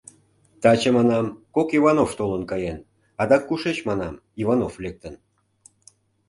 Таче, 0.61 0.89
манам, 0.97 1.25
кок 1.55 1.69
Иванов 1.77 2.11
толын 2.19 2.43
каен, 2.51 2.79
адак 3.21 3.43
кушеч, 3.47 3.77
манам, 3.89 4.15
Иванов 4.41 4.73
лектын? 4.83 5.13